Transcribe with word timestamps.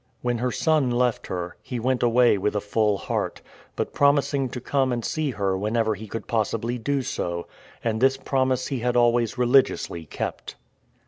When 0.23 0.39
her 0.39 0.51
son 0.51 0.89
left 0.89 1.27
her, 1.27 1.57
he 1.61 1.79
went 1.79 2.01
away 2.01 2.35
with 2.35 2.55
a 2.55 2.59
full 2.59 2.97
heart, 2.97 3.43
but 3.75 3.93
promising 3.93 4.49
to 4.49 4.59
come 4.59 4.91
and 4.91 5.05
see 5.05 5.29
her 5.29 5.55
whenever 5.55 5.93
he 5.93 6.07
could 6.07 6.25
possibly 6.25 6.79
do 6.79 7.03
so; 7.03 7.45
and 7.83 8.01
this 8.01 8.17
promise 8.17 8.69
he 8.69 8.79
had 8.79 8.95
always 8.95 9.37
religiously 9.37 10.05
kept. 10.07 10.55